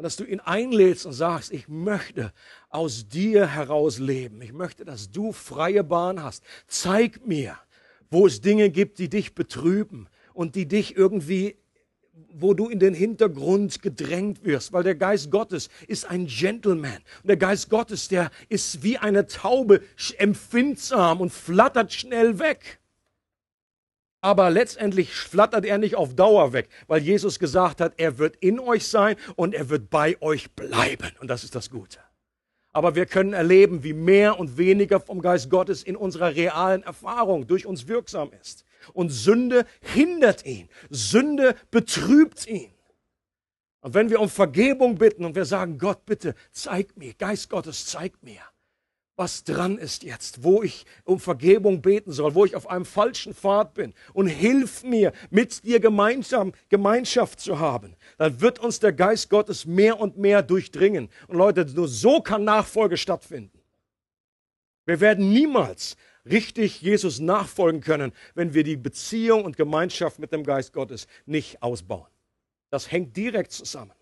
[0.00, 2.32] Und dass du ihn einlädst und sagst, ich möchte
[2.70, 4.40] aus dir heraus leben.
[4.40, 6.42] Ich möchte, dass du freie Bahn hast.
[6.68, 7.58] Zeig mir,
[8.10, 11.58] wo es Dinge gibt, die dich betrüben und die dich irgendwie,
[12.32, 17.02] wo du in den Hintergrund gedrängt wirst, weil der Geist Gottes ist ein Gentleman.
[17.22, 19.82] Und der Geist Gottes, der ist wie eine Taube,
[20.16, 22.79] empfindsam und flattert schnell weg.
[24.22, 28.60] Aber letztendlich flattert er nicht auf Dauer weg, weil Jesus gesagt hat, er wird in
[28.60, 31.10] euch sein und er wird bei euch bleiben.
[31.20, 31.98] Und das ist das Gute.
[32.72, 37.46] Aber wir können erleben, wie mehr und weniger vom Geist Gottes in unserer realen Erfahrung
[37.46, 38.64] durch uns wirksam ist.
[38.92, 40.68] Und Sünde hindert ihn.
[40.88, 42.70] Sünde betrübt ihn.
[43.80, 47.86] Und wenn wir um Vergebung bitten und wir sagen, Gott, bitte, zeig mir, Geist Gottes,
[47.86, 48.40] zeig mir,
[49.20, 53.34] was dran ist jetzt, wo ich um Vergebung beten soll, wo ich auf einem falschen
[53.34, 58.94] Pfad bin und hilf mir, mit dir gemeinsam Gemeinschaft zu haben, dann wird uns der
[58.94, 61.10] Geist Gottes mehr und mehr durchdringen.
[61.28, 63.60] Und Leute, nur so kann Nachfolge stattfinden.
[64.86, 70.44] Wir werden niemals richtig Jesus nachfolgen können, wenn wir die Beziehung und Gemeinschaft mit dem
[70.44, 72.08] Geist Gottes nicht ausbauen.
[72.70, 73.92] Das hängt direkt zusammen.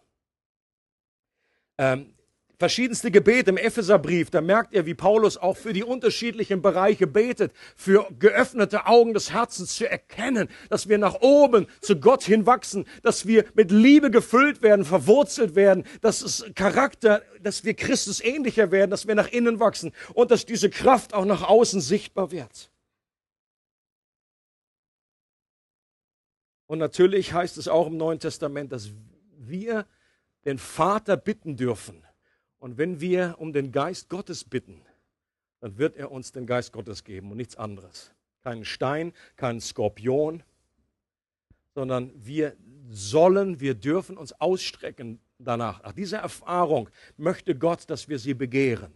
[1.77, 2.15] Ähm,
[2.59, 7.53] verschiedenste Gebete im Epheserbrief, da merkt ihr, wie Paulus auch für die unterschiedlichen Bereiche betet,
[7.77, 13.27] für geöffnete Augen des Herzens zu erkennen, dass wir nach oben zu Gott hinwachsen, dass
[13.27, 18.91] wir mit Liebe gefüllt werden, verwurzelt werden, dass es Charakter, dass wir Christus ähnlicher werden,
[18.91, 22.71] dass wir nach innen wachsen und dass diese Kraft auch nach außen sichtbar wird.
[26.67, 28.91] Und natürlich heißt es auch im Neuen Testament, dass
[29.39, 29.87] wir
[30.45, 32.05] den Vater bitten dürfen,
[32.59, 34.81] und wenn wir um den Geist Gottes bitten,
[35.61, 38.13] dann wird er uns den Geist Gottes geben und nichts anderes.
[38.43, 40.43] Keinen Stein, keinen Skorpion,
[41.75, 42.57] sondern wir
[42.91, 45.83] sollen, wir dürfen uns ausstrecken danach.
[45.83, 48.93] Nach dieser Erfahrung möchte Gott, dass wir sie begehren.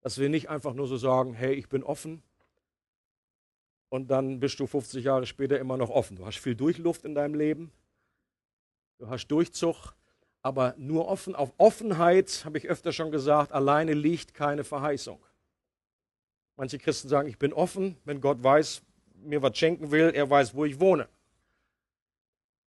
[0.00, 2.22] Dass wir nicht einfach nur so sagen, hey, ich bin offen
[3.90, 6.16] und dann bist du 50 Jahre später immer noch offen.
[6.16, 7.70] Du hast viel Durchluft in deinem Leben,
[8.98, 9.94] du hast Durchzug,
[10.42, 11.34] aber nur offen.
[11.34, 15.18] Auf Offenheit, habe ich öfter schon gesagt, alleine liegt keine Verheißung.
[16.56, 18.82] Manche Christen sagen, ich bin offen, wenn Gott weiß,
[19.22, 21.08] mir was schenken will, er weiß, wo ich wohne.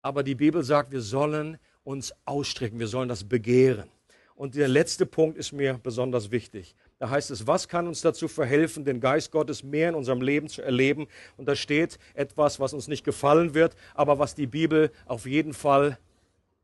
[0.03, 3.89] Aber die Bibel sagt, wir sollen uns ausstrecken, wir sollen das begehren.
[4.35, 6.75] Und der letzte Punkt ist mir besonders wichtig.
[6.99, 10.49] Da heißt es, was kann uns dazu verhelfen, den Geist Gottes mehr in unserem Leben
[10.49, 11.07] zu erleben?
[11.37, 15.53] Und da steht etwas, was uns nicht gefallen wird, aber was die Bibel auf jeden
[15.53, 15.99] Fall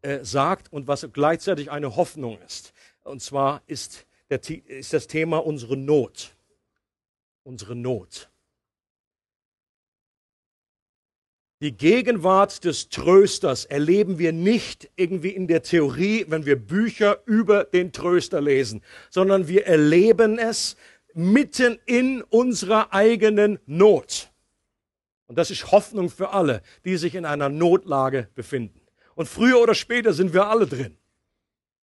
[0.03, 2.73] äh, sagt und was gleichzeitig eine Hoffnung ist.
[3.03, 6.35] Und zwar ist, der, ist das Thema unsere Not.
[7.43, 8.31] Unsere Not.
[11.61, 17.65] Die Gegenwart des Trösters erleben wir nicht irgendwie in der Theorie, wenn wir Bücher über
[17.65, 18.81] den Tröster lesen,
[19.11, 20.77] sondern wir erleben es
[21.15, 24.31] mitten in unserer eigenen Not.
[25.27, 28.78] Und das ist Hoffnung für alle, die sich in einer Notlage befinden.
[29.19, 30.97] Und früher oder später sind wir alle drin.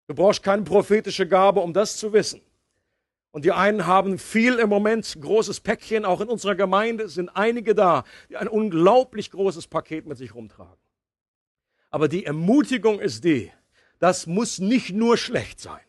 [0.08, 2.40] Du brauchst keine prophetische Gabe, um das zu wissen.
[3.32, 7.76] Und die einen haben viel im Moment, großes Päckchen, auch in unserer Gemeinde sind einige
[7.76, 10.78] da, die ein unglaublich großes Paket mit sich rumtragen.
[11.90, 13.52] Aber die Ermutigung ist die,
[14.00, 15.84] das muss nicht nur schlecht sein,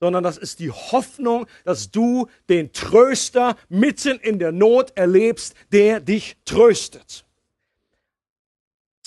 [0.00, 6.00] sondern das ist die Hoffnung, dass du den Tröster mitten in der Not erlebst, der
[6.00, 7.24] dich tröstet.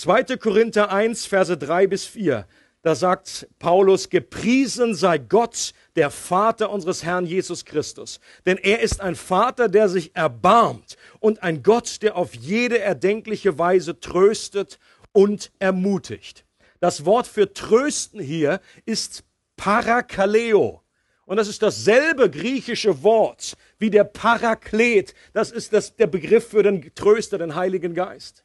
[0.02, 0.36] 2.
[0.38, 2.48] Korinther 1, Verse 3 bis 4.
[2.82, 8.20] Da sagt Paulus, gepriesen sei Gott, der Vater unseres Herrn Jesus Christus.
[8.48, 13.60] Denn er ist ein Vater, der sich erbarmt und ein Gott, der auf jede erdenkliche
[13.60, 14.80] Weise tröstet
[15.12, 16.46] und ermutigt.
[16.80, 19.24] Das Wort für trösten hier ist
[19.56, 20.82] Parakaleo.
[21.26, 25.14] Und das ist dasselbe griechische Wort wie der Paraklet.
[25.34, 28.44] Das ist das, der Begriff für den Tröster, den Heiligen Geist.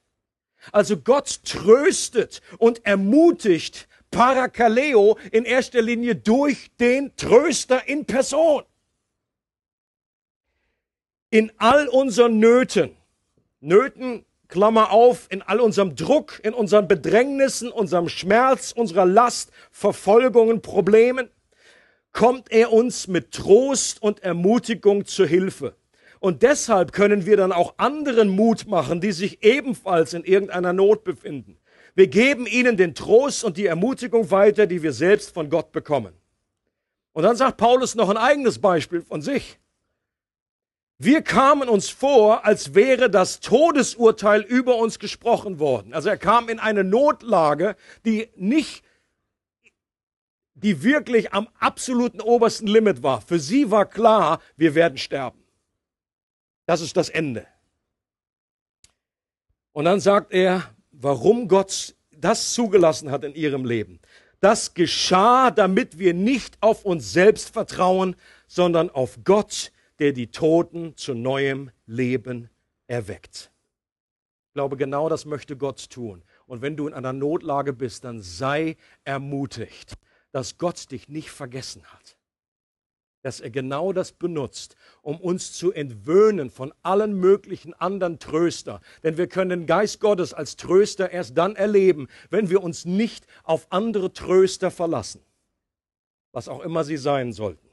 [0.73, 8.63] Also Gott tröstet und ermutigt Parakaleo in erster Linie durch den Tröster in Person.
[11.31, 12.97] In all unseren Nöten,
[13.61, 20.63] Nöten, Klammer auf, in all unserem Druck, in unseren Bedrängnissen, unserem Schmerz, unserer Last, Verfolgungen,
[20.63, 21.29] Problemen,
[22.13, 25.77] kommt er uns mit Trost und Ermutigung zu Hilfe.
[26.21, 31.05] Und deshalb können wir dann auch anderen Mut machen, die sich ebenfalls in irgendeiner Not
[31.05, 31.59] befinden.
[31.95, 36.15] Wir geben ihnen den Trost und die Ermutigung weiter, die wir selbst von Gott bekommen.
[37.13, 39.59] Und dann sagt Paulus noch ein eigenes Beispiel von sich.
[40.99, 45.93] Wir kamen uns vor, als wäre das Todesurteil über uns gesprochen worden.
[45.93, 47.77] Also er kam in eine Notlage,
[48.07, 48.83] die nicht,
[50.55, 53.21] die wirklich am absoluten obersten Limit war.
[53.21, 55.46] Für sie war klar, wir werden sterben.
[56.67, 57.47] Das ist das Ende.
[59.73, 64.01] Und dann sagt er, warum Gott das zugelassen hat in ihrem Leben.
[64.41, 68.17] Das geschah, damit wir nicht auf uns selbst vertrauen,
[68.49, 72.51] sondern auf Gott, der die Toten zu neuem Leben
[72.87, 73.51] erweckt.
[74.49, 76.25] Ich glaube, genau das möchte Gott tun.
[76.47, 79.95] Und wenn du in einer Notlage bist, dann sei ermutigt,
[80.33, 82.16] dass Gott dich nicht vergessen hat
[83.27, 88.81] dass er genau das benutzt, um uns zu entwöhnen von allen möglichen anderen Tröster.
[89.03, 93.27] Denn wir können den Geist Gottes als Tröster erst dann erleben, wenn wir uns nicht
[93.43, 95.23] auf andere Tröster verlassen,
[96.31, 97.69] was auch immer sie sein sollten.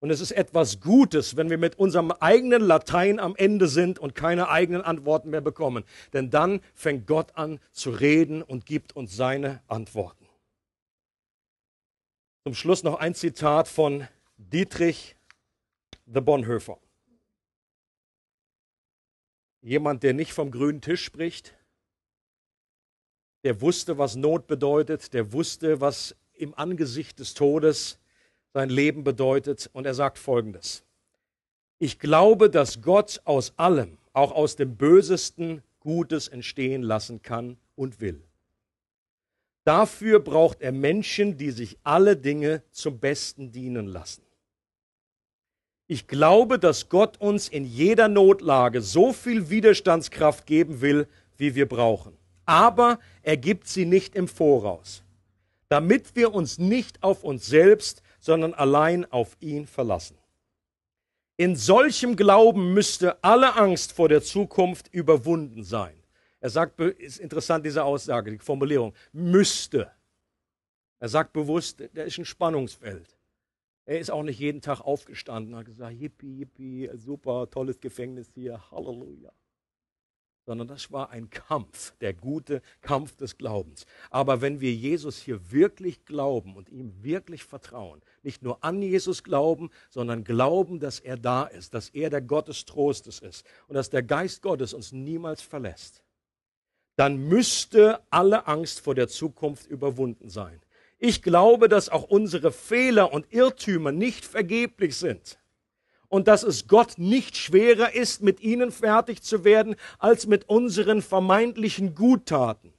[0.00, 4.16] Und es ist etwas Gutes, wenn wir mit unserem eigenen Latein am Ende sind und
[4.16, 5.84] keine eigenen Antworten mehr bekommen.
[6.12, 10.23] Denn dann fängt Gott an zu reden und gibt uns seine Antworten.
[12.44, 15.16] Zum Schluss noch ein Zitat von Dietrich
[16.04, 16.78] de Bonhoeffer.
[19.62, 21.54] Jemand, der nicht vom grünen Tisch spricht,
[23.44, 27.98] der wusste, was Not bedeutet, der wusste, was im Angesicht des Todes
[28.52, 29.70] sein Leben bedeutet.
[29.72, 30.84] Und er sagt Folgendes.
[31.78, 38.02] Ich glaube, dass Gott aus allem, auch aus dem Bösesten, Gutes entstehen lassen kann und
[38.02, 38.22] will.
[39.64, 44.22] Dafür braucht er Menschen, die sich alle Dinge zum Besten dienen lassen.
[45.86, 51.68] Ich glaube, dass Gott uns in jeder Notlage so viel Widerstandskraft geben will, wie wir
[51.68, 52.16] brauchen.
[52.46, 55.02] Aber er gibt sie nicht im Voraus,
[55.68, 60.16] damit wir uns nicht auf uns selbst, sondern allein auf ihn verlassen.
[61.36, 66.03] In solchem Glauben müsste alle Angst vor der Zukunft überwunden sein.
[66.44, 69.90] Er sagt, ist interessant diese Aussage, die Formulierung, müsste.
[70.98, 73.16] Er sagt bewusst, der ist ein Spannungsfeld.
[73.86, 78.30] Er ist auch nicht jeden Tag aufgestanden und hat gesagt, yippie, yippie, super, tolles Gefängnis
[78.34, 79.32] hier, Halleluja
[80.46, 83.86] sondern das war ein Kampf, der gute Kampf des Glaubens.
[84.10, 89.24] Aber wenn wir Jesus hier wirklich glauben und ihm wirklich vertrauen, nicht nur an Jesus
[89.24, 93.74] glauben, sondern glauben, dass er da ist, dass er der Gott des Trostes ist und
[93.74, 96.04] dass der Geist Gottes uns niemals verlässt,
[96.96, 100.60] dann müsste alle Angst vor der Zukunft überwunden sein.
[100.98, 105.38] Ich glaube, dass auch unsere Fehler und Irrtümer nicht vergeblich sind
[106.08, 111.02] und dass es Gott nicht schwerer ist, mit ihnen fertig zu werden, als mit unseren
[111.02, 112.72] vermeintlichen Guttaten.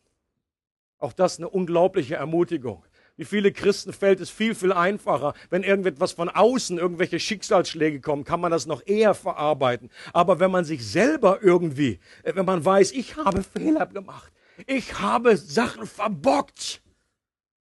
[0.97, 2.84] Auch das eine unglaubliche Ermutigung.
[3.18, 8.26] Wie viele Christen fällt es viel, viel einfacher, wenn irgendetwas von außen, irgendwelche Schicksalsschläge kommen,
[8.26, 9.89] kann man das noch eher verarbeiten.
[10.11, 14.34] Aber wenn man sich selber irgendwie, äh, wenn man weiß, ich habe Fehler gemacht,
[14.68, 16.82] ich habe Sachen verbockt,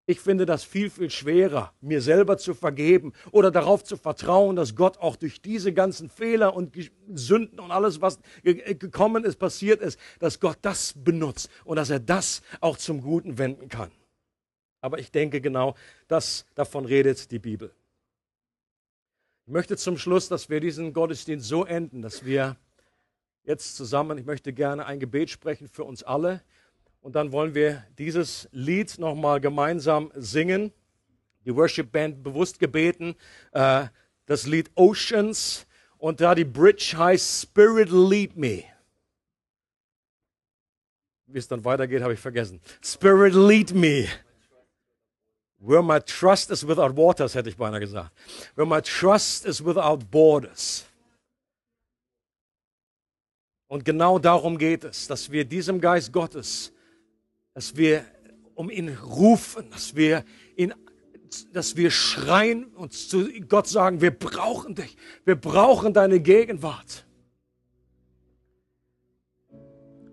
[0.07, 4.75] ich finde das viel, viel schwerer, mir selber zu vergeben oder darauf zu vertrauen, dass
[4.75, 6.77] Gott auch durch diese ganzen Fehler und
[7.15, 11.91] Sünden und alles, was äh, gekommen ist, passiert ist, dass Gott das benutzt und dass
[11.91, 13.93] er das auch zum Guten wenden kann.
[14.85, 15.77] Aber ich denke genau,
[16.09, 17.75] das, davon redet die Bibel.
[19.47, 22.59] Ich möchte zum Schluss, dass wir diesen Gottesdienst so enden, dass wir
[23.45, 26.43] jetzt zusammen, ich möchte gerne ein Gebet sprechen für uns alle.
[27.01, 30.71] Und dann wollen wir dieses Lied nochmal gemeinsam singen.
[31.47, 33.15] Die Worship Band bewusst gebeten.
[33.53, 33.87] Äh,
[34.27, 35.67] das Lied Oceans.
[35.97, 38.65] Und da die Bridge heißt Spirit Lead Me.
[41.25, 42.61] Wie es dann weitergeht, habe ich vergessen.
[42.83, 44.09] Spirit Lead Me.
[45.67, 48.11] Where my trust is without waters, hätte ich beinahe gesagt.
[48.55, 50.85] Where my trust is without borders.
[53.67, 56.75] Und genau darum geht es, dass wir diesem Geist Gottes
[57.55, 58.05] dass wir
[58.55, 60.25] um ihn rufen, dass wir
[60.57, 60.75] ihn
[61.53, 67.05] dass wir schreien und zu Gott sagen, wir brauchen dich, wir brauchen deine Gegenwart.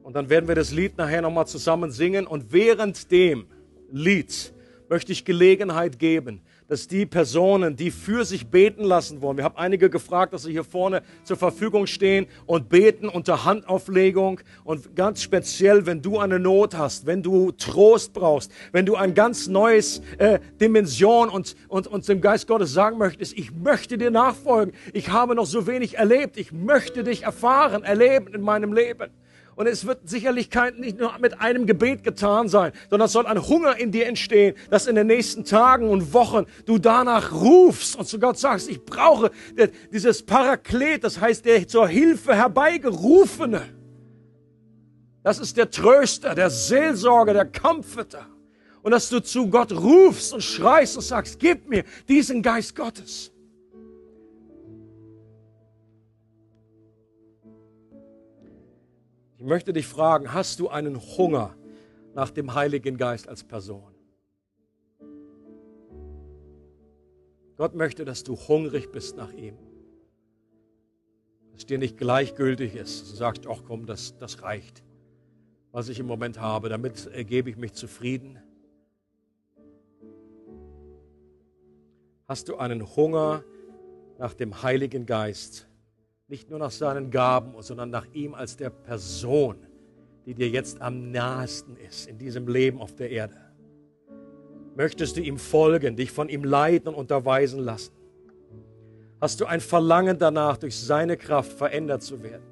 [0.02, 3.45] Und dann werden wir das Lied nachher nochmal zusammen singen und während dem
[3.91, 4.52] Lied
[4.92, 9.56] möchte ich Gelegenheit geben, dass die Personen, die für sich beten lassen wollen, wir haben
[9.56, 14.42] einige gefragt, dass sie hier vorne zur Verfügung stehen und beten unter Handauflegung.
[14.66, 19.14] Und ganz speziell, wenn du eine Not hast, wenn du Trost brauchst, wenn du ein
[19.14, 24.12] ganz neues äh, Dimension und, und, und dem Geist Gottes sagen möchtest, ich möchte dir
[24.12, 29.10] nachfolgen, ich habe noch so wenig erlebt, ich möchte dich erfahren, erleben in meinem Leben
[29.56, 33.26] und es wird sicherlich kein, nicht nur mit einem Gebet getan sein, sondern es soll
[33.26, 37.95] ein Hunger in dir entstehen, dass in den nächsten Tagen und Wochen du danach rufst
[37.95, 39.32] und zu Gott sagst, ich brauche
[39.91, 43.62] dieses Paraklet, das heißt der zur Hilfe herbeigerufene.
[45.24, 48.26] Das ist der Tröster, der Seelsorger, der Comforter.
[48.82, 53.31] Und dass du zu Gott rufst und schreist und sagst, gib mir diesen Geist Gottes.
[59.42, 61.56] Ich möchte dich fragen, hast du einen Hunger
[62.14, 63.92] nach dem Heiligen Geist als Person?
[67.58, 69.58] Gott möchte, dass du hungrig bist nach ihm.
[71.54, 73.12] Dass dir nicht gleichgültig ist.
[73.12, 74.84] Du sagst, ach komm, das, das reicht,
[75.72, 76.70] was ich im Moment habe.
[76.70, 78.38] Damit ergebe ich mich zufrieden.
[82.28, 83.44] Hast du einen Hunger
[84.20, 85.68] nach dem Heiligen Geist?
[86.32, 89.58] Nicht nur nach seinen Gaben, sondern nach ihm als der Person,
[90.26, 93.36] die dir jetzt am nahesten ist in diesem Leben auf der Erde.
[94.78, 97.94] Möchtest du ihm folgen, dich von ihm leiten und unterweisen lassen?
[99.20, 102.48] Hast du ein Verlangen danach, durch seine Kraft verändert zu werden?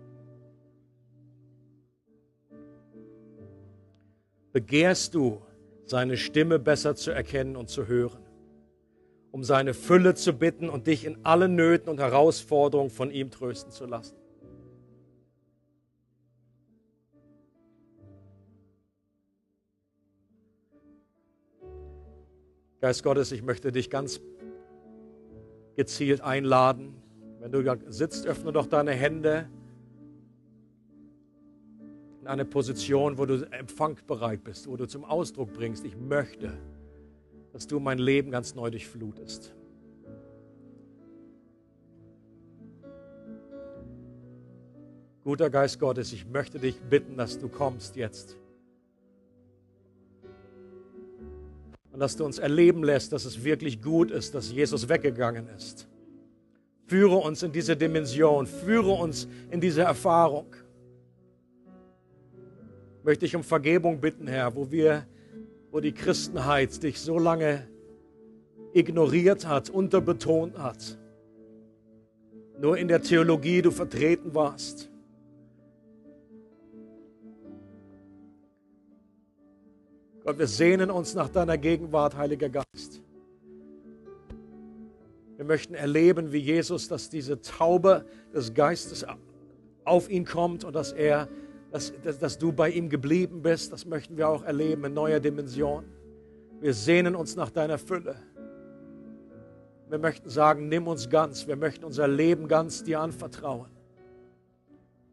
[4.51, 5.41] Begehrst du,
[5.85, 8.28] seine Stimme besser zu erkennen und zu hören?
[9.31, 13.71] Um seine Fülle zu bitten und dich in allen Nöten und Herausforderungen von ihm trösten
[13.71, 14.15] zu lassen.
[22.81, 24.21] Geist Gottes, ich möchte dich ganz
[25.75, 26.95] gezielt einladen.
[27.39, 29.49] Wenn du sitzt, öffne doch deine Hände
[32.21, 36.57] in eine Position, wo du empfangbereit bist, wo du zum Ausdruck bringst, ich möchte
[37.53, 39.53] dass du mein Leben ganz neu durchflutest.
[45.23, 48.35] Guter Geist Gottes, ich möchte dich bitten, dass du kommst jetzt.
[51.91, 55.87] Und dass du uns erleben lässt, dass es wirklich gut ist, dass Jesus weggegangen ist.
[56.87, 60.55] Führe uns in diese Dimension, führe uns in diese Erfahrung.
[63.03, 65.05] Möchte ich um Vergebung bitten, Herr, wo wir
[65.71, 67.67] wo die Christenheit dich so lange
[68.73, 70.97] ignoriert hat, unterbetont hat.
[72.59, 74.89] Nur in der Theologie du vertreten warst.
[80.23, 83.01] Gott, wir sehnen uns nach deiner Gegenwart, Heiliger Geist.
[85.37, 89.05] Wir möchten erleben, wie Jesus, dass diese Taube des Geistes
[89.85, 91.29] auf ihn kommt und dass er,
[91.71, 93.71] dass, dass, dass du bei ihm geblieben bist.
[93.71, 95.85] Das möchten wir auch erleben in neuer Dimension.
[96.59, 98.15] Wir sehnen uns nach deiner Fülle.
[99.89, 101.47] Wir möchten sagen, nimm uns ganz.
[101.47, 103.69] Wir möchten unser Leben ganz dir anvertrauen.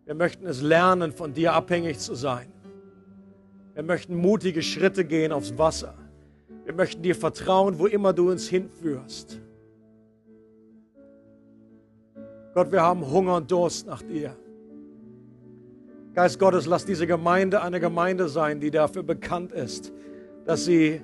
[0.04, 2.52] Wir möchten es lernen, von dir abhängig zu sein.
[3.74, 5.94] Wir möchten mutige Schritte gehen aufs Wasser.
[6.64, 9.40] Wir möchten dir vertrauen, wo immer du uns hinführst.
[12.54, 14.36] Gott, wir haben Hunger und Durst nach dir.
[16.16, 19.92] Geist Gottes, lass diese Gemeinde eine Gemeinde sein, die dafür bekannt ist,
[20.46, 21.02] dass sie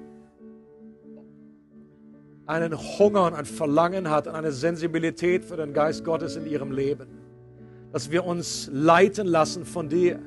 [2.47, 6.73] einen Hunger und ein Verlangen hat und eine Sensibilität für den Geist Gottes in ihrem
[6.73, 7.09] Leben.
[7.93, 10.19] Dass wir uns leiten lassen von dir.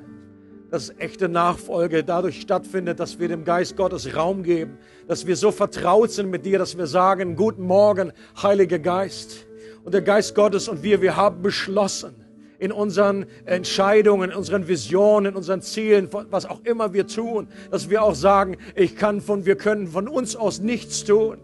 [0.70, 4.78] Dass echte Nachfolge dadurch stattfindet, dass wir dem Geist Gottes Raum geben.
[5.08, 9.48] Dass wir so vertraut sind mit dir, dass wir sagen, guten Morgen, Heiliger Geist.
[9.82, 12.25] Und der Geist Gottes und wir, wir haben beschlossen,
[12.58, 17.90] in unseren Entscheidungen, in unseren Visionen, in unseren Zielen, was auch immer wir tun, dass
[17.90, 21.38] wir auch sagen, ich kann von, wir können von uns aus nichts tun.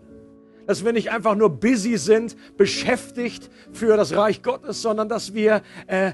[0.67, 5.63] Dass wir nicht einfach nur busy sind, beschäftigt für das Reich Gottes, sondern dass wir
[5.89, 6.13] äh,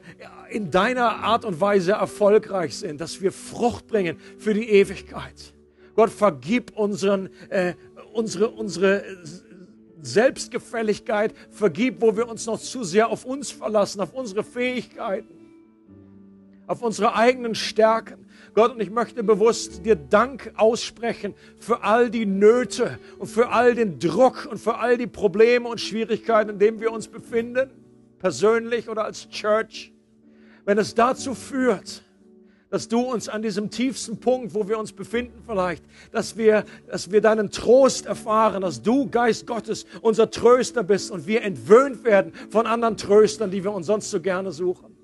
[0.51, 5.53] in deiner Art und Weise erfolgreich sind, dass wir Frucht bringen für die Ewigkeit.
[5.95, 7.75] Gott vergib unseren, äh,
[8.15, 9.05] unsere, unsere
[10.01, 15.29] Selbstgefälligkeit, vergib, wo wir uns noch zu sehr auf uns verlassen, auf unsere Fähigkeiten,
[16.67, 18.27] auf unsere eigenen Stärken.
[18.55, 23.75] Gott, und ich möchte bewusst dir Dank aussprechen für all die Nöte und für all
[23.75, 27.71] den Druck und für all die Probleme und Schwierigkeiten, in denen wir uns befinden,
[28.19, 29.93] persönlich oder als Church.
[30.65, 32.03] Wenn es dazu führt,
[32.71, 37.11] dass du uns an diesem tiefsten Punkt, wo wir uns befinden vielleicht, dass wir, dass
[37.11, 42.33] wir deinen Trost erfahren, dass du, Geist Gottes, unser Tröster bist und wir entwöhnt werden
[42.51, 44.98] von anderen Tröstern, die wir uns sonst so gerne suchen.